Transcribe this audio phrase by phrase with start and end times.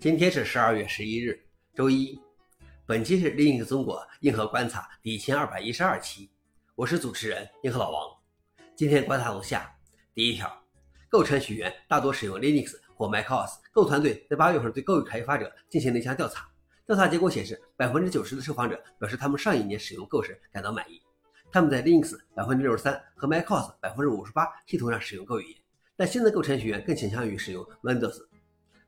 [0.00, 1.38] 今天是十二月十一日，
[1.74, 2.18] 周一。
[2.86, 6.30] 本期是 Linux 中国硬核观察第一千二百一十二期，
[6.74, 8.16] 我是主持人硬核老王。
[8.74, 9.70] 今天观察如下：
[10.14, 10.50] 第一条
[11.10, 13.58] ，Go 程序员大多使用 Linux 或 macOS。
[13.74, 16.48] Go 团队在八月份对 Go 开发者进行了一项调查，
[16.86, 21.02] 调查结果显示，百分之九十的受访者表示他们上一年使用 Go 时感到满意。
[21.52, 25.60] 他们在 Linux 百分之六十三和 macOS 百分之五十八系统上使用 Go 语言，
[25.94, 28.18] 但新的 Go 程序员更倾向于使用 Windows。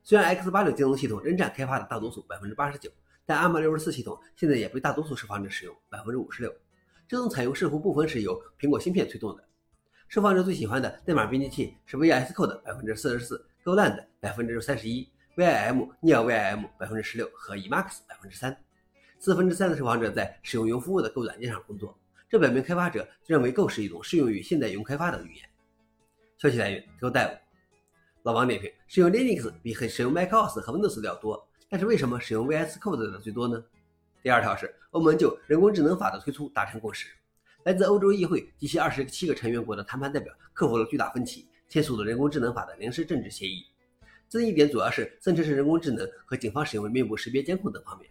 [0.05, 2.91] 虽然 x 八六金融系统仍占开发的大多数百分之八十九，
[3.25, 6.53] 但 ARM 六十四系统现在也被大多数受访者使用百分之五十六。
[7.07, 9.43] 这种采用似乎部分是由苹果芯片推动的。
[10.09, 18.55] 受访者最喜欢的代码编辑器是 VS Code 百分之四十四，GoLand 百分之三十一，VIM、NeoVIM 百分之十六和 Emacs 百分之三。
[19.19, 21.97] 四分之三的受访者在使用云服务的 Go 软件上工作，
[22.29, 25.49] 这表明开发者认为 Go 是一种适用于现代云开发的语言。
[26.37, 27.37] 消息来源：GoDev。
[28.23, 33.61] 老王点评：使用 Linux 比使用 macOS 和 Windows 的要多，但是为什么使用 VS Code 的最多呢？
[34.21, 37.07] 第二条是欧盟就人工智能法的推出达成共识。
[37.63, 43.65] 来自欧洲议会及其二十七个成员国的谈判代表克服了巨大分歧，签署了人工智能法的临时政治协议。
[44.29, 48.09] 争议点主要是生成式人工智能和警方使用的面部识别监控等方面。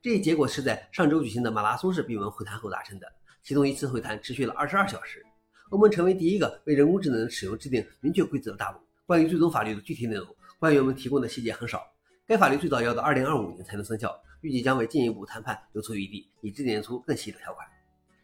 [0.00, 3.06] 这一结果是在上周举行的马拉松式闭门会谈后达成的，
[3.42, 5.22] 其中一次会谈持续了二十二小时。
[5.68, 8.78] 欧盟成为第一个为人工智能使用制定明确规则的大陆。
[9.10, 11.84] 关于最终法律的具体内容，官员们提供的细节很少。
[12.28, 17.66] 该法律最早要到二零二五年才能生效，预计将为进一步谈判留出余地，以制定出更细的条款。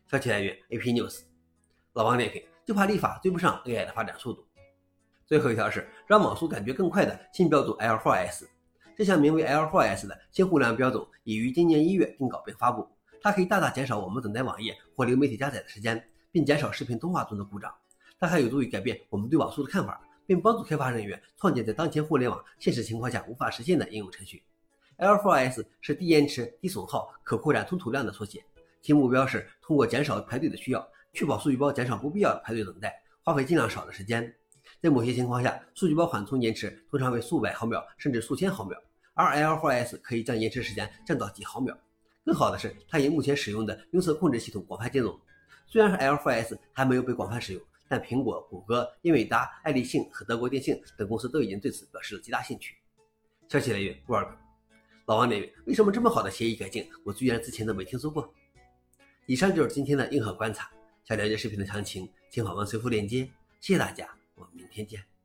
[0.09, 1.23] 消息来源：AP News。
[1.95, 4.47] 老王点评：就怕立法追不上 AI 的发展速度。
[5.27, 8.45] 最后一条是让网速感觉更快的新标准 L4S。
[8.97, 12.89] 这项名为 L4S 的新互联网标准已于今年一月定稿并发布。
[13.21, 17.75] 它可以大大减少我们等待网页或流媒体加载的时间，并减少视频通话中的故障。
[18.21, 20.01] 它还有助于改变我们对网速的看法。
[20.27, 24.43] 并帮助开发人员创建在当前互联网现实情况下无法实现的应用程序。
[24.99, 28.43] L4S 是低延迟、低损耗、可扩展吞吐量的缩写，
[28.81, 34.35] 其目标是通过减少排队的需要，确保数据包减少不必要的排队等待，花费尽量少的时间。
[34.81, 38.77] 在某些情况下，数据包缓冲延迟通常为数百毫秒甚至数千毫秒，
[39.15, 41.77] 而 L4S 可以将延迟时间降到几毫秒。
[42.25, 45.19] 更好的是，它与目前使用的拥塞控制系统广泛兼容。
[45.67, 47.63] 虽然是 L4S 还没有被广泛使用。
[47.89, 52.77] 但苹果、谷歌、英伟达、爱立信和德国电信等公司都已经对此表示了极大兴趣。
[53.49, 54.37] 消息来源：Work。
[55.07, 58.35] 老王来源：为什么这么好的协议改进，我居然之前都没听说过？
[59.27, 60.71] 以上就是今天的硬核观察。
[61.05, 63.31] 想了解视频的详情，请访问随附链接。
[63.61, 65.16] 谢谢大家，我们明天见。